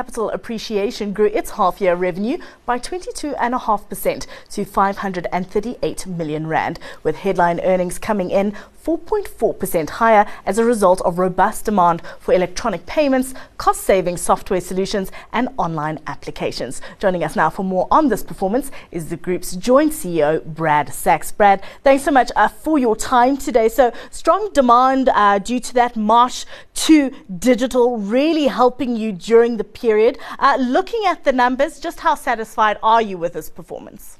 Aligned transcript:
kept 0.00 0.09
Capital 0.10 0.30
Appreciation 0.30 1.12
grew 1.12 1.26
its 1.26 1.52
half 1.52 1.80
year 1.80 1.94
revenue 1.94 2.36
by 2.66 2.80
22.5% 2.80 4.26
to 4.50 4.64
538 4.64 6.06
million 6.08 6.48
Rand, 6.48 6.80
with 7.04 7.14
headline 7.14 7.60
earnings 7.60 7.96
coming 7.96 8.32
in 8.32 8.56
4.4% 8.84 9.90
higher 9.90 10.26
as 10.46 10.58
a 10.58 10.64
result 10.64 11.00
of 11.02 11.18
robust 11.18 11.66
demand 11.66 12.02
for 12.18 12.32
electronic 12.32 12.86
payments, 12.86 13.34
cost 13.58 13.82
saving 13.82 14.16
software 14.16 14.60
solutions, 14.60 15.12
and 15.32 15.48
online 15.58 16.00
applications. 16.06 16.80
Joining 16.98 17.22
us 17.22 17.36
now 17.36 17.50
for 17.50 17.62
more 17.62 17.86
on 17.90 18.08
this 18.08 18.22
performance 18.22 18.70
is 18.90 19.10
the 19.10 19.16
group's 19.16 19.54
joint 19.54 19.92
CEO, 19.92 20.42
Brad 20.44 20.92
Sacks. 20.92 21.30
Brad, 21.30 21.62
thanks 21.84 22.04
so 22.04 22.10
much 22.10 22.32
uh, 22.34 22.48
for 22.48 22.78
your 22.78 22.96
time 22.96 23.36
today. 23.36 23.68
So, 23.68 23.92
strong 24.10 24.50
demand 24.52 25.10
uh, 25.10 25.38
due 25.38 25.60
to 25.60 25.74
that 25.74 25.94
march 25.96 26.46
to 26.86 27.10
digital 27.38 27.98
really 27.98 28.46
helping 28.46 28.96
you 28.96 29.12
during 29.12 29.58
the 29.58 29.64
period. 29.64 29.99
Uh, 30.38 30.56
looking 30.60 31.04
at 31.06 31.24
the 31.24 31.32
numbers, 31.32 31.80
just 31.80 32.00
how 32.00 32.14
satisfied 32.14 32.78
are 32.82 33.02
you 33.02 33.18
with 33.18 33.34
this 33.34 33.50
performance? 33.50 34.18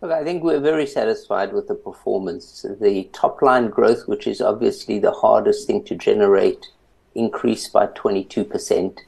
Look, 0.00 0.12
I 0.12 0.24
think 0.24 0.42
we're 0.42 0.60
very 0.60 0.86
satisfied 0.86 1.52
with 1.52 1.68
the 1.68 1.74
performance. 1.74 2.64
The 2.80 3.08
top 3.12 3.42
line 3.42 3.68
growth, 3.68 4.08
which 4.08 4.26
is 4.26 4.40
obviously 4.40 4.98
the 4.98 5.12
hardest 5.12 5.66
thing 5.66 5.84
to 5.84 5.94
generate, 5.94 6.68
increased 7.14 7.72
by 7.72 7.86
22%. 7.88 8.98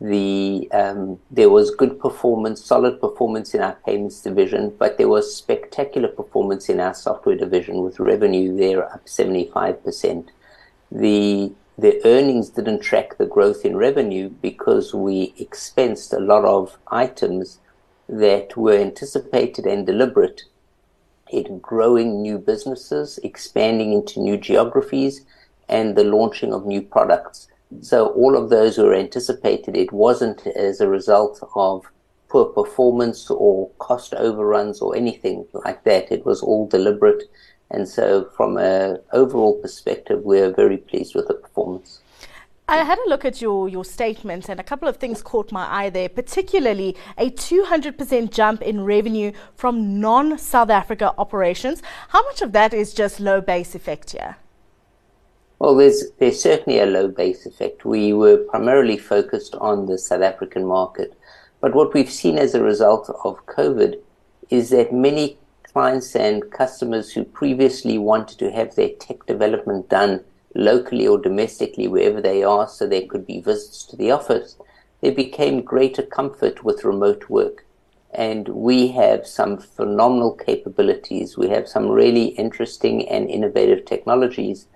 The 0.00 0.68
um, 0.72 1.18
there 1.30 1.48
was 1.48 1.70
good 1.74 1.98
performance, 1.98 2.62
solid 2.62 3.00
performance 3.00 3.54
in 3.54 3.62
our 3.62 3.78
payments 3.86 4.20
division, 4.20 4.74
but 4.78 4.98
there 4.98 5.08
was 5.08 5.34
spectacular 5.34 6.08
performance 6.08 6.68
in 6.68 6.78
our 6.78 6.92
software 6.92 7.36
division 7.36 7.80
with 7.80 8.00
revenue 8.00 8.54
there 8.54 8.84
up 8.92 9.06
75%. 9.06 10.28
The 10.92 11.52
the 11.76 12.00
earnings 12.04 12.50
didn't 12.50 12.80
track 12.80 13.18
the 13.18 13.26
growth 13.26 13.64
in 13.64 13.76
revenue 13.76 14.28
because 14.28 14.94
we 14.94 15.34
expensed 15.38 16.12
a 16.12 16.20
lot 16.20 16.44
of 16.44 16.78
items 16.88 17.58
that 18.08 18.56
were 18.56 18.76
anticipated 18.76 19.66
and 19.66 19.86
deliberate 19.86 20.42
in 21.30 21.58
growing 21.58 22.22
new 22.22 22.38
businesses, 22.38 23.18
expanding 23.24 23.92
into 23.92 24.20
new 24.20 24.36
geographies, 24.36 25.24
and 25.68 25.96
the 25.96 26.04
launching 26.04 26.52
of 26.52 26.66
new 26.66 26.82
products. 26.82 27.48
So 27.80 28.08
all 28.08 28.36
of 28.36 28.50
those 28.50 28.78
were 28.78 28.94
anticipated. 28.94 29.76
It 29.76 29.92
wasn't 29.92 30.46
as 30.46 30.80
a 30.80 30.88
result 30.88 31.42
of 31.56 31.86
poor 32.28 32.44
performance 32.44 33.30
or 33.30 33.70
cost 33.78 34.14
overruns 34.14 34.80
or 34.80 34.94
anything 34.94 35.46
like 35.52 35.84
that. 35.84 36.12
It 36.12 36.24
was 36.24 36.42
all 36.42 36.68
deliberate. 36.68 37.24
And 37.70 37.88
so 37.88 38.30
from 38.36 38.58
an 38.58 38.98
overall 39.12 39.60
perspective, 39.60 40.22
we're 40.22 40.52
very 40.52 40.76
pleased 40.76 41.14
with 41.14 41.26
the 41.28 41.34
performance. 41.34 41.53
I 42.66 42.78
had 42.78 42.98
a 42.98 43.08
look 43.08 43.26
at 43.26 43.42
your, 43.42 43.68
your 43.68 43.84
statement 43.84 44.48
and 44.48 44.58
a 44.58 44.62
couple 44.62 44.88
of 44.88 44.96
things 44.96 45.22
caught 45.22 45.52
my 45.52 45.66
eye 45.70 45.90
there, 45.90 46.08
particularly 46.08 46.96
a 47.18 47.30
200% 47.30 48.30
jump 48.30 48.62
in 48.62 48.84
revenue 48.84 49.32
from 49.54 50.00
non 50.00 50.38
South 50.38 50.70
Africa 50.70 51.12
operations. 51.18 51.82
How 52.08 52.22
much 52.22 52.40
of 52.40 52.52
that 52.52 52.72
is 52.72 52.94
just 52.94 53.20
low 53.20 53.42
base 53.42 53.74
effect 53.74 54.12
here? 54.12 54.36
Well, 55.58 55.76
there's, 55.76 56.04
there's 56.18 56.40
certainly 56.40 56.78
a 56.80 56.86
low 56.86 57.08
base 57.08 57.44
effect. 57.44 57.84
We 57.84 58.14
were 58.14 58.38
primarily 58.38 58.96
focused 58.96 59.54
on 59.56 59.84
the 59.86 59.98
South 59.98 60.22
African 60.22 60.64
market. 60.64 61.18
But 61.60 61.74
what 61.74 61.92
we've 61.92 62.10
seen 62.10 62.38
as 62.38 62.54
a 62.54 62.62
result 62.62 63.10
of 63.24 63.44
COVID 63.44 64.00
is 64.48 64.70
that 64.70 64.92
many 64.92 65.36
clients 65.70 66.16
and 66.16 66.50
customers 66.50 67.12
who 67.12 67.24
previously 67.24 67.98
wanted 67.98 68.38
to 68.38 68.50
have 68.52 68.74
their 68.74 68.90
tech 69.00 69.26
development 69.26 69.90
done 69.90 70.24
locally 70.54 71.06
or 71.06 71.18
domestically, 71.18 71.88
wherever 71.88 72.20
they 72.20 72.42
are, 72.42 72.68
so 72.68 72.86
there 72.86 73.06
could 73.06 73.26
be 73.26 73.40
visits 73.40 73.84
to 73.84 73.96
the 73.96 74.10
office, 74.10 74.56
there 75.00 75.12
became 75.12 75.62
greater 75.62 76.02
comfort 76.02 76.64
with 76.64 76.84
remote 76.84 77.28
work. 77.28 77.66
And 78.12 78.48
we 78.48 78.88
have 78.92 79.26
some 79.26 79.58
phenomenal 79.58 80.32
capabilities. 80.34 81.36
We 81.36 81.48
have 81.48 81.68
some 81.68 81.88
really 81.88 82.26
interesting 82.26 83.08
and 83.08 83.28
innovative 83.28 83.84
technologies 83.84 84.68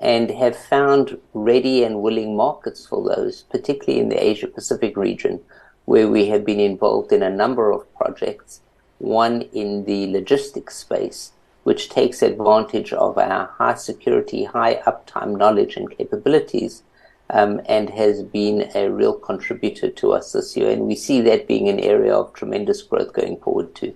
and 0.00 0.30
have 0.30 0.56
found 0.56 1.18
ready 1.34 1.84
and 1.84 2.02
willing 2.02 2.36
markets 2.36 2.86
for 2.86 3.02
those, 3.04 3.42
particularly 3.42 4.00
in 4.00 4.08
the 4.08 4.24
Asia 4.24 4.46
Pacific 4.46 4.96
region, 4.96 5.40
where 5.84 6.08
we 6.08 6.28
have 6.28 6.44
been 6.44 6.60
involved 6.60 7.12
in 7.12 7.22
a 7.22 7.30
number 7.30 7.72
of 7.72 7.92
projects, 7.94 8.60
one 8.98 9.42
in 9.52 9.84
the 9.84 10.06
logistics 10.10 10.76
space, 10.76 11.32
which 11.64 11.88
takes 11.88 12.22
advantage 12.22 12.92
of 12.92 13.18
our 13.18 13.46
high 13.58 13.74
security, 13.74 14.44
high 14.44 14.76
uptime 14.86 15.36
knowledge 15.36 15.76
and 15.76 15.90
capabilities, 15.90 16.82
um, 17.30 17.60
and 17.66 17.90
has 17.90 18.22
been 18.22 18.70
a 18.74 18.88
real 18.88 19.14
contributor 19.14 19.90
to 19.90 20.12
us 20.12 20.32
this 20.32 20.56
year. 20.56 20.70
And 20.70 20.82
we 20.82 20.94
see 20.94 21.20
that 21.22 21.48
being 21.48 21.68
an 21.68 21.80
area 21.80 22.14
of 22.14 22.32
tremendous 22.32 22.82
growth 22.82 23.12
going 23.12 23.38
forward 23.38 23.74
too. 23.74 23.94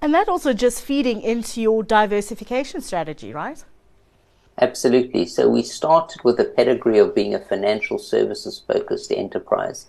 And 0.00 0.14
that 0.14 0.28
also 0.28 0.52
just 0.52 0.82
feeding 0.82 1.20
into 1.20 1.60
your 1.60 1.82
diversification 1.82 2.80
strategy, 2.80 3.32
right? 3.32 3.64
Absolutely. 4.60 5.26
So 5.26 5.48
we 5.48 5.62
started 5.62 6.22
with 6.24 6.40
a 6.40 6.44
pedigree 6.44 6.98
of 6.98 7.14
being 7.14 7.34
a 7.34 7.38
financial 7.38 7.98
services 7.98 8.62
focused 8.66 9.12
enterprise, 9.12 9.86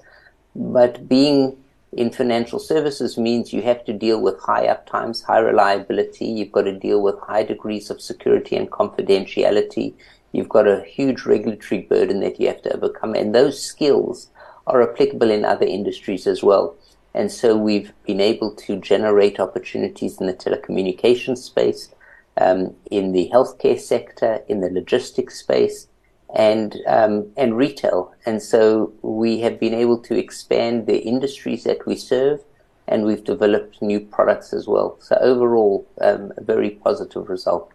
but 0.56 1.07
being 1.07 1.57
in 1.91 2.11
financial 2.11 2.59
services 2.59 3.17
means 3.17 3.51
you 3.51 3.63
have 3.63 3.83
to 3.85 3.94
deal 3.94 4.22
with 4.22 4.39
high 4.39 4.67
uptimes, 4.67 5.23
high 5.23 5.39
reliability. 5.39 6.25
You've 6.25 6.51
got 6.51 6.63
to 6.63 6.77
deal 6.77 7.01
with 7.01 7.19
high 7.19 7.44
degrees 7.44 7.89
of 7.89 8.01
security 8.01 8.55
and 8.55 8.69
confidentiality. 8.69 9.94
You've 10.31 10.50
got 10.50 10.67
a 10.67 10.83
huge 10.83 11.25
regulatory 11.25 11.81
burden 11.81 12.19
that 12.19 12.39
you 12.39 12.47
have 12.47 12.61
to 12.63 12.73
overcome. 12.73 13.16
And 13.16 13.33
those 13.33 13.59
skills 13.61 14.29
are 14.67 14.83
applicable 14.83 15.31
in 15.31 15.44
other 15.44 15.66
industries 15.66 16.27
as 16.27 16.44
well. 16.44 16.75
And 17.16 17.31
so 17.31 17.57
we've 17.57 17.91
been 18.06 18.21
able 18.21 18.51
to 18.51 18.79
generate 18.79 19.39
opportunities 19.39 20.19
in 20.19 20.27
the 20.27 20.33
telecommunications 20.33 21.39
space, 21.39 21.89
um, 22.38 22.75
in 22.91 23.13
the 23.13 23.31
healthcare 23.33 23.79
sector, 23.79 24.44
in 24.47 24.61
the 24.61 24.69
logistics 24.69 25.39
space, 25.39 25.88
and 26.35 26.78
um, 26.88 27.31
and 27.38 27.57
retail. 27.57 28.13
And 28.25 28.41
so 28.41 28.94
we 29.01 29.40
have 29.40 29.59
been 29.59 29.73
able 29.73 30.00
to 30.03 30.17
expand 30.17 30.85
the 30.85 31.00
industries 31.00 31.63
that 31.63 31.85
we 31.85 31.95
serve, 31.95 32.44
and 32.88 33.06
we've 33.06 33.23
developed 33.23 33.81
new 33.81 34.00
products 34.00 34.53
as 34.53 34.68
well. 34.68 34.97
So 35.01 35.18
overall, 35.22 35.88
um, 36.01 36.34
a 36.38 36.44
very 36.44 36.72
positive 36.72 37.29
result. 37.29 37.72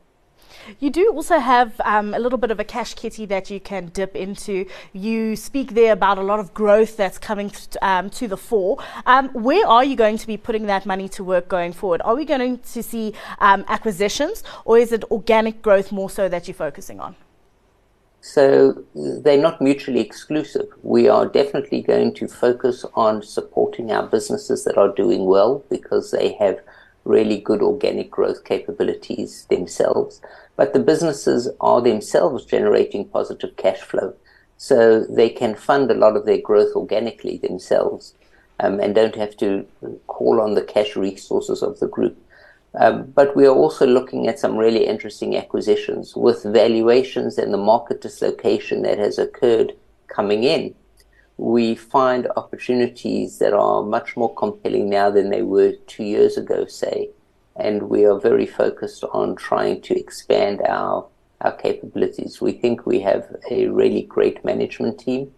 You 0.81 0.91
do 0.91 1.13
also 1.13 1.39
have 1.39 1.79
um, 1.85 2.15
a 2.15 2.19
little 2.19 2.39
bit 2.39 2.51
of 2.51 2.59
a 2.59 2.65
cash 2.65 2.95
kitty 2.95 3.27
that 3.27 3.51
you 3.51 3.61
can 3.61 3.87
dip 3.89 4.17
into. 4.17 4.67
You 4.93 5.37
speak 5.37 5.75
there 5.75 5.93
about 5.93 6.17
a 6.17 6.23
lot 6.23 6.41
of 6.41 6.55
growth 6.55 6.97
that's 6.97 7.19
coming 7.19 7.53
um, 7.83 8.09
to 8.11 8.29
the 8.29 8.37
fore. 8.37 8.79
Um, 9.05 9.29
where 9.31 9.67
are 9.67 9.85
you 9.85 9.97
going 9.97 10.17
to 10.17 10.27
be 10.27 10.39
putting 10.39 10.67
that 10.67 10.87
money 10.87 11.09
to 11.11 11.25
work 11.25 11.49
going 11.49 11.73
forward? 11.75 12.01
Are 12.03 12.15
we 12.15 12.25
going 12.25 12.59
to 12.59 12.83
see 12.83 13.13
um, 13.41 13.65
acquisitions 13.69 14.43
or 14.65 14.79
is 14.79 14.93
it 14.93 15.05
organic 15.11 15.61
growth 15.61 15.93
more 15.93 16.09
so 16.09 16.29
that 16.29 16.49
you're 16.49 16.55
focusing 16.55 16.99
on? 16.99 17.15
So 18.27 18.83
they're 18.95 19.37
not 19.37 19.61
mutually 19.61 20.01
exclusive. 20.01 20.69
We 20.83 21.09
are 21.11 21.27
definitely 21.27 21.83
going 21.83 22.15
to 22.15 22.27
focus 22.27 22.87
on 22.95 23.23
supporting 23.23 23.93
our 23.93 24.07
businesses 24.07 24.65
that 24.65 24.79
are 24.79 24.89
doing 24.89 25.27
well 25.27 25.63
because 25.69 26.11
they 26.11 26.33
have 26.41 26.59
really 27.05 27.39
good 27.39 27.61
organic 27.61 28.11
growth 28.11 28.45
capabilities 28.45 29.45
themselves. 29.51 30.23
But 30.57 30.73
the 30.73 30.79
businesses 30.79 31.51
are 31.61 31.83
themselves 31.83 32.47
generating 32.47 33.05
positive 33.05 33.59
cash 33.59 33.83
flow. 33.83 34.15
So 34.57 35.05
they 35.05 35.29
can 35.29 35.55
fund 35.55 35.91
a 35.91 35.95
lot 35.95 36.17
of 36.17 36.25
their 36.25 36.41
growth 36.41 36.75
organically 36.75 37.37
themselves 37.37 38.15
um, 38.59 38.81
and 38.81 38.95
don't 38.95 39.17
have 39.17 39.37
to 39.37 39.67
call 40.07 40.41
on 40.41 40.55
the 40.55 40.63
cash 40.63 40.97
resources 40.97 41.63
of 41.63 41.79
the 41.79 41.89
group. 41.89 42.17
Um, 42.77 43.13
but 43.15 43.37
we 43.37 43.47
are 43.47 43.55
also 43.55 43.87
looking 43.87 44.27
at 44.27 44.39
some 44.39 44.57
really 44.57 44.87
interesting 44.87 45.37
acquisitions 45.37 46.17
with 46.17 46.43
valuations 46.43 47.39
and 47.39 47.53
the 47.53 47.59
market 47.59 48.01
dislocation 48.01 48.83
that 48.83 48.99
has 48.99 49.19
occurred 49.19 49.75
coming 50.09 50.43
in. 50.43 50.75
We 51.37 51.75
find 51.77 52.29
opportunities 52.37 53.39
that 53.39 53.53
are 53.53 53.83
much 53.83 54.17
more 54.17 54.35
compelling 54.35 54.89
now 54.89 55.11
than 55.11 55.31
they 55.31 55.43
were 55.43 55.73
two 55.87 56.05
years 56.05 56.37
ago, 56.37 56.67
say. 56.67 57.11
And 57.57 57.85
we 57.85 58.05
are 58.05 58.19
very 58.19 58.47
focused 58.47 59.05
on 59.05 59.37
trying 59.37 59.81
to 59.83 59.99
expand 59.99 60.61
our, 60.69 61.07
our 61.41 61.53
capabilities. 61.53 62.41
We 62.41 62.53
think 62.53 62.87
we 62.87 63.01
have 63.01 63.37
a 63.51 63.67
really 63.69 64.03
great 64.03 64.45
management 64.45 64.99
team. 64.99 65.33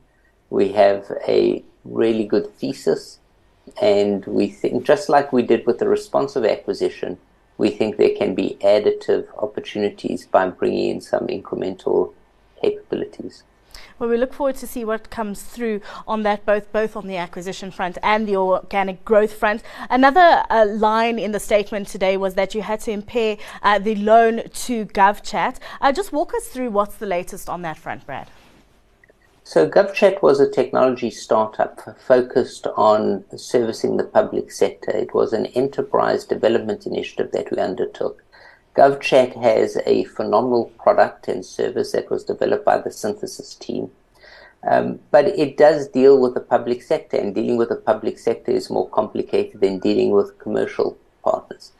We 0.48 0.72
have 0.72 1.10
a 1.28 1.62
really 1.84 2.24
good 2.24 2.54
thesis. 2.54 3.18
And 3.80 4.24
we 4.26 4.48
think, 4.48 4.84
just 4.84 5.08
like 5.08 5.32
we 5.32 5.42
did 5.42 5.66
with 5.66 5.78
the 5.78 5.88
responsive 5.88 6.44
acquisition, 6.44 7.18
we 7.58 7.70
think 7.70 7.96
there 7.96 8.16
can 8.16 8.34
be 8.34 8.56
additive 8.60 9.26
opportunities 9.42 10.26
by 10.26 10.48
bringing 10.48 10.90
in 10.90 11.00
some 11.00 11.26
incremental 11.26 12.12
capabilities. 12.60 13.42
Well, 13.98 14.10
we 14.10 14.18
look 14.18 14.34
forward 14.34 14.56
to 14.56 14.66
see 14.66 14.84
what 14.84 15.08
comes 15.08 15.42
through 15.42 15.80
on 16.06 16.22
that, 16.22 16.44
both 16.44 16.70
both 16.70 16.96
on 16.96 17.06
the 17.06 17.16
acquisition 17.16 17.70
front 17.70 17.96
and 18.02 18.28
the 18.28 18.36
organic 18.36 19.04
growth 19.06 19.32
front. 19.32 19.62
Another 19.88 20.44
uh, 20.50 20.66
line 20.66 21.18
in 21.18 21.32
the 21.32 21.40
statement 21.40 21.88
today 21.88 22.18
was 22.18 22.34
that 22.34 22.54
you 22.54 22.60
had 22.60 22.80
to 22.80 22.90
impair 22.90 23.38
uh, 23.62 23.78
the 23.78 23.94
loan 23.96 24.42
to 24.52 24.84
GovChat. 24.86 25.58
Uh, 25.80 25.92
just 25.92 26.12
walk 26.12 26.34
us 26.34 26.48
through 26.48 26.70
what's 26.70 26.96
the 26.96 27.06
latest 27.06 27.48
on 27.48 27.62
that 27.62 27.78
front, 27.78 28.04
Brad. 28.04 28.28
So 29.48 29.70
GovChat 29.70 30.22
was 30.22 30.40
a 30.40 30.50
technology 30.50 31.08
startup 31.08 31.80
focused 32.00 32.66
on 32.76 33.24
servicing 33.36 33.96
the 33.96 34.02
public 34.02 34.50
sector. 34.50 34.90
It 34.90 35.14
was 35.14 35.32
an 35.32 35.46
enterprise 35.46 36.24
development 36.24 36.84
initiative 36.84 37.30
that 37.30 37.52
we 37.52 37.58
undertook. 37.58 38.24
GovChat 38.74 39.40
has 39.40 39.78
a 39.86 40.02
phenomenal 40.02 40.72
product 40.82 41.28
and 41.28 41.46
service 41.46 41.92
that 41.92 42.10
was 42.10 42.24
developed 42.24 42.64
by 42.64 42.78
the 42.78 42.90
Synthesis 42.90 43.54
team. 43.54 43.92
Um, 44.68 44.98
but 45.12 45.26
it 45.26 45.56
does 45.56 45.86
deal 45.86 46.20
with 46.20 46.34
the 46.34 46.40
public 46.40 46.82
sector, 46.82 47.16
and 47.16 47.32
dealing 47.32 47.56
with 47.56 47.68
the 47.68 47.76
public 47.76 48.18
sector 48.18 48.50
is 48.50 48.68
more 48.68 48.88
complicated 48.88 49.60
than 49.60 49.78
dealing 49.78 50.10
with 50.10 50.40
commercial 50.40 50.98
partners. 51.22 51.70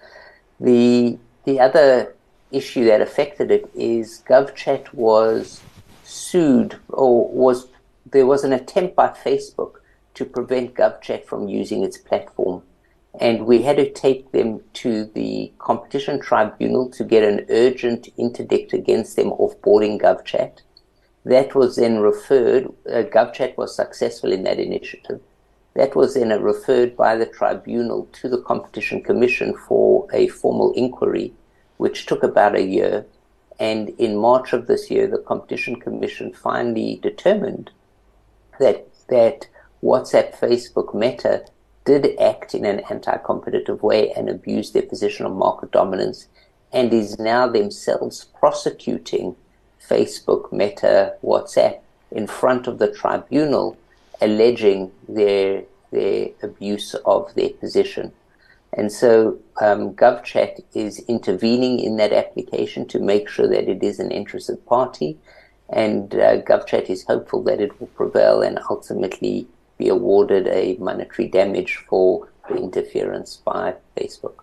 The 0.60 1.18
the 1.42 1.58
other 1.58 2.14
issue 2.52 2.84
that 2.84 3.00
affected 3.00 3.50
it 3.50 3.68
is 3.74 4.22
GovChat 4.28 4.94
was 4.94 5.62
sued 6.06 6.78
or 6.88 7.28
was 7.28 7.68
there 8.04 8.26
was 8.26 8.44
an 8.44 8.52
attempt 8.52 8.94
by 8.94 9.08
Facebook 9.08 9.74
to 10.14 10.24
prevent 10.24 10.74
GovChat 10.74 11.26
from 11.26 11.48
using 11.48 11.82
its 11.82 11.98
platform. 11.98 12.62
And 13.20 13.46
we 13.46 13.62
had 13.62 13.76
to 13.76 13.90
take 13.90 14.32
them 14.32 14.60
to 14.74 15.06
the 15.06 15.52
competition 15.58 16.20
tribunal 16.20 16.90
to 16.90 17.04
get 17.04 17.24
an 17.24 17.46
urgent 17.50 18.08
interdict 18.16 18.72
against 18.72 19.16
them 19.16 19.30
offboarding 19.30 20.00
GovChat. 20.00 20.60
That 21.24 21.54
was 21.54 21.76
then 21.76 21.98
referred, 21.98 22.66
uh, 22.88 23.02
GovChat 23.02 23.56
was 23.56 23.74
successful 23.74 24.32
in 24.32 24.44
that 24.44 24.60
initiative. 24.60 25.20
That 25.74 25.96
was 25.96 26.14
then 26.14 26.30
referred 26.40 26.96
by 26.96 27.16
the 27.16 27.26
tribunal 27.26 28.08
to 28.12 28.28
the 28.28 28.40
Competition 28.42 29.02
Commission 29.02 29.54
for 29.54 30.06
a 30.12 30.28
formal 30.28 30.72
inquiry, 30.74 31.34
which 31.78 32.06
took 32.06 32.22
about 32.22 32.54
a 32.54 32.62
year. 32.62 33.06
And 33.58 33.90
in 33.90 34.16
March 34.16 34.52
of 34.52 34.66
this 34.66 34.90
year, 34.90 35.06
the 35.06 35.18
Competition 35.18 35.76
Commission 35.80 36.32
finally 36.32 36.98
determined 37.02 37.70
that 38.58 38.86
that 39.08 39.48
WhatsApp, 39.82 40.36
Facebook, 40.36 40.94
Meta 40.94 41.44
did 41.84 42.18
act 42.18 42.54
in 42.54 42.64
an 42.64 42.80
anti-competitive 42.90 43.82
way 43.82 44.12
and 44.12 44.28
abuse 44.28 44.72
their 44.72 44.82
position 44.82 45.24
of 45.24 45.32
market 45.32 45.70
dominance, 45.70 46.26
and 46.72 46.92
is 46.92 47.18
now 47.18 47.46
themselves 47.46 48.24
prosecuting 48.38 49.36
Facebook, 49.88 50.52
Meta, 50.52 51.14
WhatsApp 51.22 51.78
in 52.10 52.26
front 52.26 52.66
of 52.66 52.78
the 52.78 52.92
tribunal, 52.92 53.76
alleging 54.20 54.90
their 55.08 55.62
their 55.92 56.30
abuse 56.42 56.94
of 57.04 57.32
their 57.34 57.50
position. 57.50 58.12
And 58.76 58.92
so 58.92 59.38
um, 59.60 59.94
GovChat 59.94 60.62
is 60.74 61.00
intervening 61.08 61.80
in 61.80 61.96
that 61.96 62.12
application 62.12 62.86
to 62.88 63.00
make 63.00 63.28
sure 63.28 63.48
that 63.48 63.68
it 63.68 63.82
is 63.82 63.98
an 63.98 64.10
interested 64.10 64.64
party. 64.66 65.18
And 65.70 66.14
uh, 66.14 66.42
GovChat 66.42 66.90
is 66.90 67.04
hopeful 67.04 67.42
that 67.44 67.60
it 67.60 67.80
will 67.80 67.88
prevail 67.88 68.42
and 68.42 68.60
ultimately 68.70 69.48
be 69.78 69.88
awarded 69.88 70.46
a 70.46 70.76
monetary 70.78 71.28
damage 71.28 71.76
for 71.88 72.28
the 72.48 72.56
interference 72.56 73.36
by 73.36 73.74
Facebook. 73.96 74.34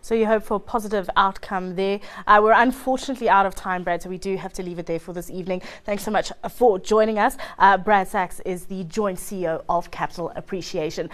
So 0.00 0.16
you 0.16 0.26
hope 0.26 0.42
for 0.42 0.54
a 0.54 0.60
positive 0.60 1.08
outcome 1.16 1.76
there. 1.76 2.00
Uh, 2.26 2.40
we're 2.42 2.52
unfortunately 2.52 3.28
out 3.28 3.46
of 3.46 3.54
time, 3.54 3.84
Brad, 3.84 4.02
so 4.02 4.10
we 4.10 4.18
do 4.18 4.36
have 4.36 4.52
to 4.54 4.62
leave 4.62 4.80
it 4.80 4.86
there 4.86 4.98
for 4.98 5.12
this 5.12 5.30
evening. 5.30 5.62
Thanks 5.84 6.02
so 6.02 6.10
much 6.10 6.32
for 6.50 6.80
joining 6.80 7.20
us. 7.20 7.36
Uh, 7.56 7.76
Brad 7.76 8.08
Sacks 8.08 8.40
is 8.40 8.64
the 8.64 8.82
joint 8.84 9.18
CEO 9.18 9.62
of 9.68 9.92
Capital 9.92 10.32
Appreciation. 10.34 11.08